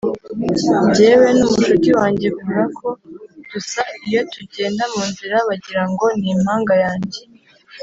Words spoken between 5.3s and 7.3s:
bagirango nimpanga yanjye